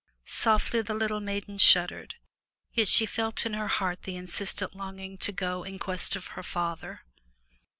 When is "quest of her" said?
5.77-6.41